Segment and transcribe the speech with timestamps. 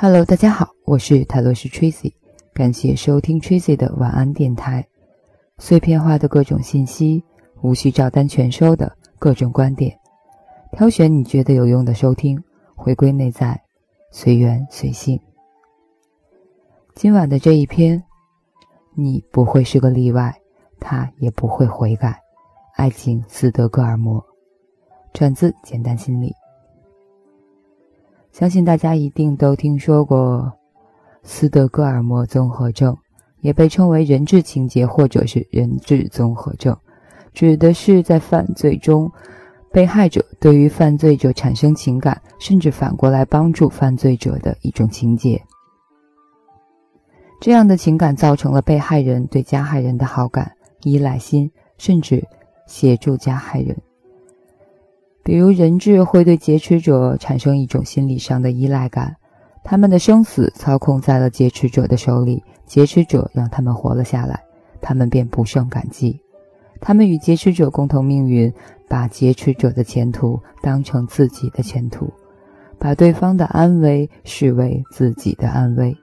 [0.00, 2.12] Hello，大家好，我是泰罗斯 Tracy，
[2.54, 4.86] 感谢收听 Tracy 的晚安电台。
[5.58, 7.24] 碎片化的各种信息，
[7.62, 9.98] 无需照单全收的各种观点，
[10.70, 12.40] 挑选你觉得有用的收听，
[12.76, 13.60] 回归内在，
[14.12, 15.20] 随缘随性。
[16.94, 18.00] 今晚的这一篇，
[19.00, 20.34] 你不会是个例外，
[20.80, 22.20] 他也不会悔改。
[22.74, 24.20] 爱情斯德哥尔摩，
[25.12, 26.34] 转自简单心理。
[28.32, 30.52] 相信大家一定都听说过
[31.22, 32.96] 斯德哥尔摩综合症，
[33.40, 36.76] 也被称为人质情节或者是人质综合症，
[37.32, 39.08] 指的是在犯罪中，
[39.72, 45.40] 被害者对于犯罪者产生情感，甚至反过来帮助犯罪者的一种情节。
[47.40, 52.26] 这样的情感造成了被害人对加害人的好感、依赖心，甚至
[52.66, 53.76] 协助加害人。
[55.22, 59.14] 比如人质会对劫持者产生一种心理上的依赖感，
[59.62, 64.42] 他们的生死操控在了劫持者的手里，劫持者让他们活了下来，
[64.80, 66.20] 他们便不胜感激。
[66.80, 68.52] 他们与劫持者共同命运，
[68.88, 72.10] 把劫持者的前途当成自己的前途，
[72.78, 75.96] 把对方的安危视为自己的安危，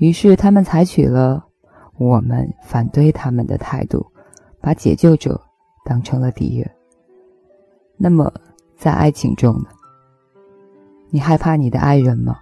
[0.00, 1.44] 于是他们采取了
[1.98, 4.04] 我们反对他们的态度，
[4.58, 5.38] 把解救者
[5.84, 6.70] 当成了敌人。
[7.98, 8.32] 那么，
[8.78, 9.66] 在爱情中呢？
[11.10, 12.38] 你害怕你的爱人吗？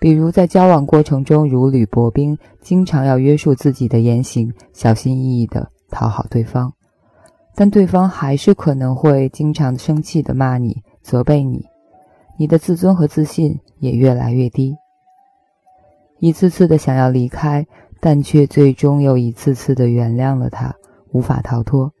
[0.00, 6.72] 比如在交往过程中如履薄冰，经常要约束自己的言行，小心翼翼地讨好对方，
[7.54, 11.66] 但对方还是可能会经常生气地骂你、责备你，
[12.38, 14.74] 你的自尊和自信也越来越低。
[16.18, 17.66] 一次次的想要离开，
[18.00, 20.74] 但却最终又一次次的原谅了他，
[21.12, 21.92] 无法逃脱。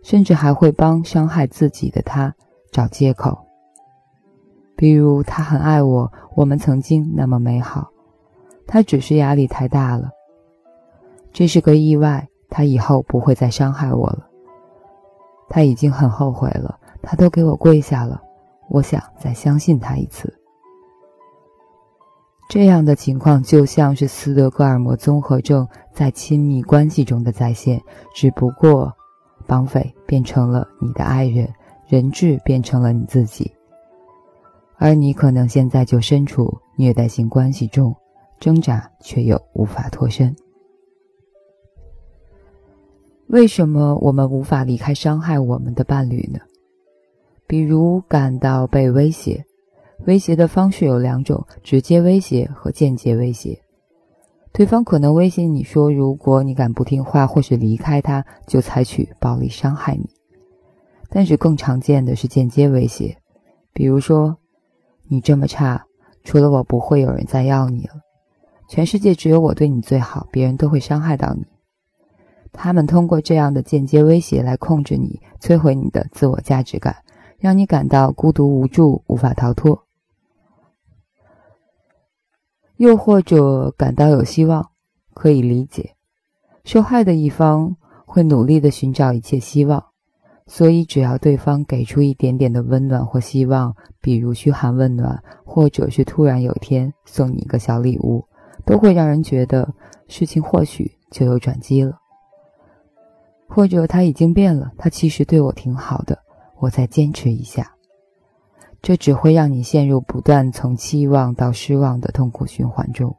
[0.00, 2.34] 甚至还会帮伤害自己的他
[2.70, 3.36] 找借口，
[4.76, 7.90] 比如他很爱我，我们曾经那么美好，
[8.66, 10.08] 他只是压力太大了，
[11.32, 14.26] 这是个意外，他以后不会再伤害我了。
[15.48, 18.22] 他已经很后悔了，他都给我跪下了，
[18.70, 20.32] 我想再相信他一次。
[22.48, 27.80] 这样的情况就像是斯德哥尔摩综合症在亲密关系中的再现，
[28.14, 28.92] 只不过。
[29.46, 31.50] 绑匪变成了你的爱人，
[31.86, 33.50] 人质变成了你自己，
[34.76, 37.96] 而你可能现在就身处虐待性关系中，
[38.38, 40.36] 挣扎却又无法脱身。
[43.28, 46.38] 为什么我们无法离开伤害我们的伴侣呢？
[47.46, 49.42] 比如感到被威胁，
[50.06, 53.60] 威胁的方式有两种：直接威胁和间接威胁。
[54.52, 60.08] 对方可能威胁你说：“如果你敢不听话或是离开他，就采取暴力伤害你。”
[61.10, 63.18] 但是更常见的是间接威胁，
[63.72, 64.38] 比如说
[65.08, 65.84] ：“你这么差，
[66.24, 67.94] 除了我不会有人再要你了。
[68.68, 71.44] 全世界只有我对你最好，别人都会伤害到你。”
[72.52, 76.96] 他们通过这样的间接威胁来控制你，摧毁你的自我价值感，
[77.38, 79.84] 让你感到孤独无助，无法逃脱。
[82.78, 84.70] 又或者感到有希望，
[85.12, 85.94] 可以理解。
[86.64, 89.84] 受害的一方会努力的寻找一切希望，
[90.46, 98.24] 所以只要对方给出一点点的温暖或希望，比如嘘寒问暖，或者是突然有天送你一个小礼物，
[98.64, 99.74] 都会让人觉得
[100.06, 101.98] 事情或许就有转机了。
[103.48, 106.16] 或者他已经变了，他其实对我挺好的，
[106.60, 107.72] 我再坚持一下。
[108.88, 113.14] 这只会让你陷入不断从期望到失望的痛苦循环中。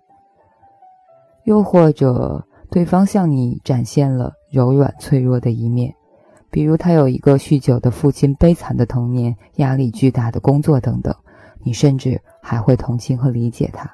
[1.44, 5.94] 又或者，对方向你展现了柔软脆弱的一面，
[6.50, 11.14] 比如他有一个酗酒的父亲、悲惨的童年、压力巨大的工作等等，
[11.60, 13.94] 你甚至还会同情和理解他，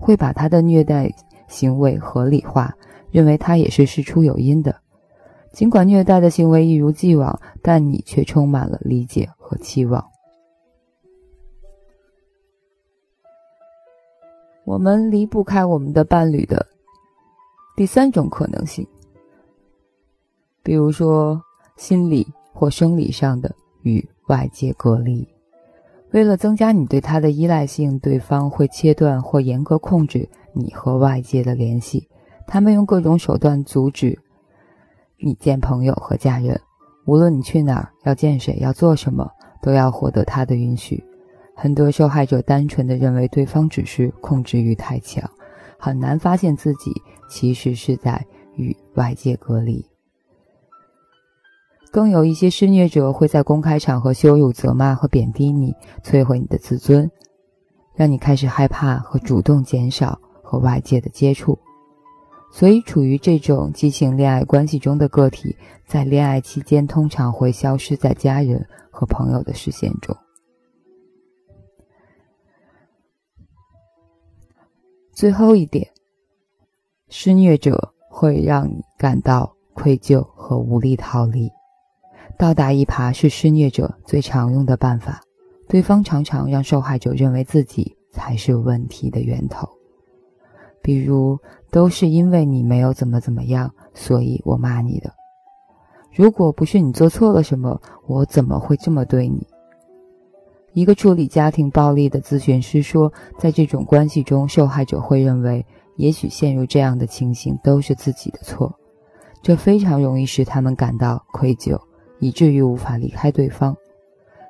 [0.00, 1.08] 会把他的虐待
[1.46, 2.74] 行为合理化，
[3.12, 4.74] 认为他也是事出有因的。
[5.52, 10.04] 尽管虐待的行为一如既往，但你却充满了理解和期望。
[14.64, 16.66] 我们离不开我们的伴侣的
[17.76, 18.86] 第三种可能性，
[20.62, 21.42] 比如说
[21.76, 25.26] 心理或生理上的与外界隔离。
[26.12, 32.06] 为了增加你对他的依赖性，对方会切断或严格控制你和外界的联系。
[32.46, 34.18] 他们用各种手段阻止
[35.18, 36.60] 你见朋友和家人，
[37.06, 39.28] 无论你去哪儿、要见谁、要做什么，
[39.62, 41.02] 都要获得他的允许。
[41.54, 45.30] 很多受害者单纯的认为对方只是控制欲太强，
[45.78, 46.92] 很难发现自己
[47.28, 48.24] 其实是在
[48.56, 49.84] 与外界隔离。
[51.90, 57.10] 更有一些施虐者会在公开场合羞辱、责骂和贬低你，摧毁你的自尊，
[57.94, 61.58] 让你开始害怕和主动减少和外界的接触。
[62.50, 65.54] 所以，处于这种激情恋爱关系中的个体，
[65.86, 70.16] 在恋爱期间通常会消失在家人和朋友的视线中。
[75.12, 75.86] 最后一点，
[77.08, 81.50] 施虐者会让你感到愧疚和无力逃离。
[82.38, 85.20] 倒打一耙是施虐者最常用的办法，
[85.68, 89.68] 对方常常让受害者认为自己才是问题的源头。
[90.82, 91.38] 比如，
[91.70, 95.12] 都是因为你没有怎么怎么样，所以我骂你的。
[96.10, 99.46] 如果不是你做错了什么，我怎么会这么对你？
[100.72, 105.64] 一个处理家庭暴力的咨询师说，在这种关系中，受害者会认为，
[105.96, 108.74] 也许陷入这样的情形都是自己的错，
[109.42, 111.80] 这非常容易使他们感到愧疚，
[112.18, 113.76] 以至于无法离开对方，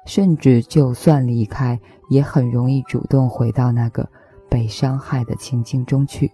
[0.07, 1.79] 甚至就算离开，
[2.09, 4.09] 也很容易主动回到那个。
[4.49, 6.31] 被伤害的情境中去。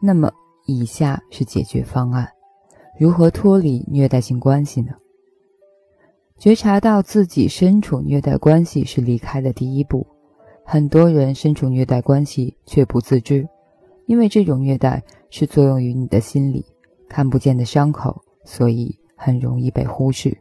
[0.00, 0.32] 那么，
[0.66, 2.28] 以下是解决方案：
[2.98, 4.92] 如何脱离虐待性关系呢？
[6.42, 10.04] 觉察到自己身处虐待关系是离开的第一步。
[10.64, 13.48] 很多人身处虐待关系却不自知，
[14.06, 16.66] 因为这种虐待是作用于你的心里
[17.08, 20.36] 看不见的伤口，所以很容易被忽视。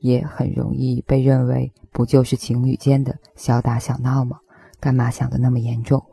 [0.00, 4.40] 也很容易被认为不就是情侣间的小打小闹吗？
[4.80, 6.04] 干嘛想的那么严重？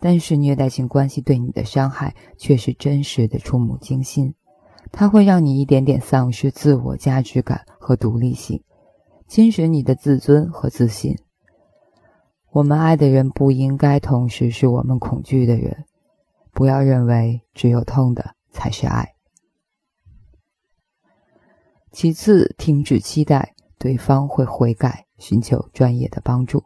[0.00, 4.34] 但是虐待性关系对你的伤害却是真实的触目惊心，
[4.92, 8.62] 它会让你一点点丧失自我价值感和独立性，
[9.26, 11.16] 侵蚀你的自尊和自信。
[12.52, 15.84] 我们爱的人不应该同时是我们恐惧的人，
[16.52, 19.14] 不要认为只有痛的才是爱。
[21.90, 26.62] 其次，停止期待对方会悔改，寻求专业的帮助。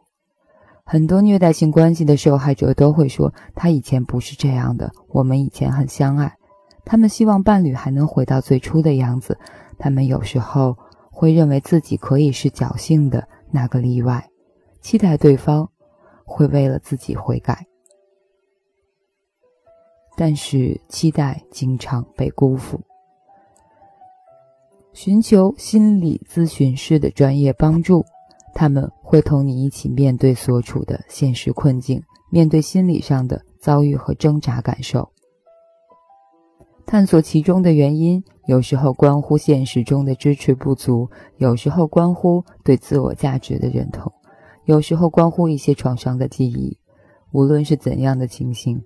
[0.83, 6.35] 很多虐待性关系的受害者都会说：“他以前不是这样的，我们以前很相爱。”
[6.89, 9.37] 他们希望伴侣还能回到最初的样子。
[9.77, 10.75] 他们有时候
[11.11, 14.27] 会认为自己可以是侥幸的那个例外，
[14.81, 15.69] 期待对方
[16.25, 17.63] 会为了自己悔改。
[20.17, 22.81] 但是，期待经常被辜负。
[24.91, 28.03] 寻求心理咨询师的专业帮助，
[28.55, 32.01] 他们会同你一起面对所处的现实困境，
[32.31, 35.07] 面对心理上的遭遇和挣扎感受，
[36.89, 38.23] 探索其中的原因。
[38.47, 41.07] 有时候关乎现实中的支持不足，
[41.37, 44.11] 有时候关乎对自我价值的认同，
[44.65, 46.75] 有时候关乎一些创伤的记忆。
[47.31, 48.83] 无论是怎样的情形，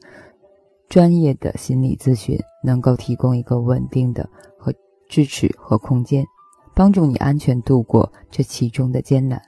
[0.89, 4.29] 专业的心理咨询能够提供一个稳定的
[4.59, 4.73] 和。
[5.09, 6.25] 支持和空间，
[6.73, 9.39] 帮助你安全度过这其中的艰难。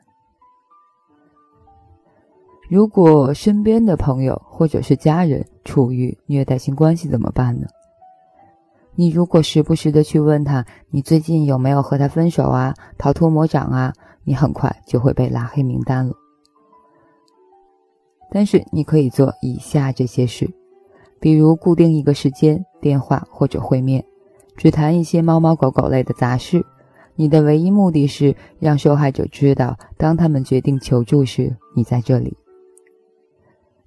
[2.70, 7.66] 如果身边的朋友或者是家人处于虐待性关系，怎么办呢？
[8.96, 13.94] 你如果时不时的去问他，你最近有没有和他分手啊，逃脱魔掌啊，
[14.24, 16.14] 你很快就会被拉黑名单了。
[18.32, 20.50] 但是你可以做以下这些事，
[21.20, 24.04] 比如固定一个时间电话或者会面。
[24.56, 26.66] 只谈一些猫猫狗狗类的杂事，
[27.16, 32.38] 你的唯一目的是让受害者知道，当他们决定求助时，你在这里。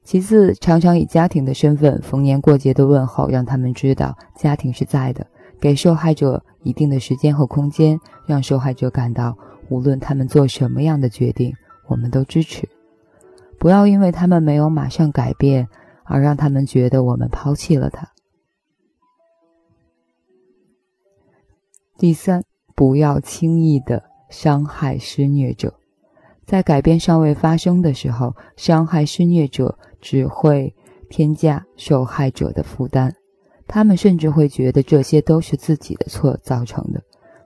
[0.08, 5.26] 其次，常常以家庭的身份，逢年过节的问候，让他们知道家庭是在的，
[5.60, 9.36] 给受害者一定的时间和空间，让受害者感到，
[9.68, 11.54] 无论他们做什么样的决定，
[11.88, 12.66] 我们都支持。
[13.58, 15.68] 不要因为他们没有马上改变，
[16.04, 18.08] 而让他们觉得我们抛弃了他。
[21.98, 22.42] 第三，
[22.74, 25.74] 不要轻易的伤害施虐者。
[26.48, 30.74] 在改变尚未发生的时候，伤害施虐者只会
[31.10, 33.14] 添加受害者的负担。
[33.66, 37.02] 他们甚至会觉得这些都是自己的错造成的。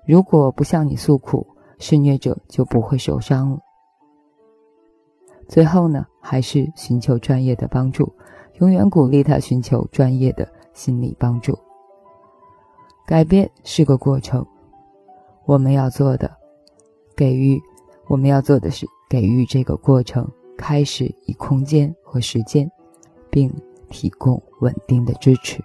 [0.07, 1.45] 如果不向你诉苦，
[1.81, 3.59] 施虐者就不会受伤了。
[5.49, 8.15] 最后呢，还是寻求专业的帮助，
[8.61, 11.59] 永远鼓励他寻求专业的心理帮助。
[13.05, 14.47] 改变是个过程，
[15.45, 16.31] 我们要做的，
[17.17, 17.61] 给予，
[18.13, 22.71] 我们要做的是给予这个过程开始以空间和时间，
[23.31, 23.51] 并
[23.89, 25.65] 提供稳定的支持。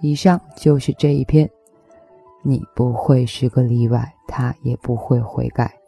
[0.00, 1.46] 以上就是这一篇，
[2.40, 5.78] 你不会是个例外，他也不会悔改。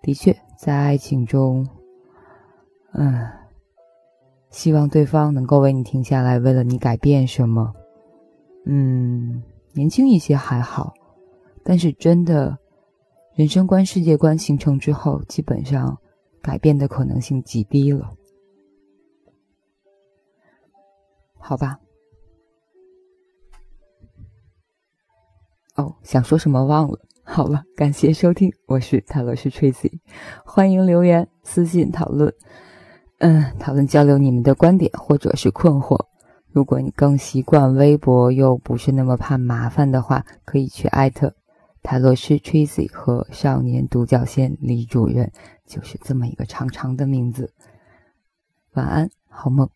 [0.00, 1.68] 的确，在爱情中，
[2.94, 3.28] 嗯，
[4.48, 7.70] 希望对方能够为你停下来，为了你改变什么。
[8.64, 9.42] 嗯，
[9.74, 10.94] 年轻一些还好，
[11.62, 12.56] 但是真的，
[13.38, 15.96] 人生观、世界观形成之后，基本上
[16.42, 18.12] 改变的可能性极低了。
[21.38, 21.78] 好吧。
[25.76, 26.98] 哦，想说什么忘了。
[27.22, 30.00] 好了，感谢收听，我是塔罗斯 Tracy，
[30.44, 32.34] 欢迎留言、私信讨论，
[33.18, 35.96] 嗯，讨论交流你们的观点或者是困惑。
[36.50, 41.32] 如果你更习惯微博，又不是那么怕麻烦的话，可以去艾特
[41.82, 45.32] 泰罗斯 Tracy 和少年独角仙李主任，
[45.66, 47.52] 就是这么一个长长的名字。
[48.72, 49.68] 晚安，好梦。